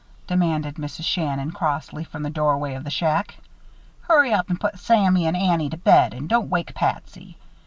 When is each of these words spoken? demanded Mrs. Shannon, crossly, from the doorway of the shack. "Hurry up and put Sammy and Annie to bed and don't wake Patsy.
demanded 0.25 0.77
Mrs. 0.77 1.03
Shannon, 1.05 1.51
crossly, 1.51 2.03
from 2.03 2.23
the 2.23 2.31
doorway 2.31 2.73
of 2.73 2.83
the 2.83 2.89
shack. 2.89 3.35
"Hurry 4.01 4.33
up 4.33 4.49
and 4.49 4.59
put 4.59 4.79
Sammy 4.79 5.27
and 5.27 5.37
Annie 5.37 5.69
to 5.69 5.77
bed 5.77 6.11
and 6.15 6.27
don't 6.27 6.49
wake 6.49 6.73
Patsy. 6.73 7.37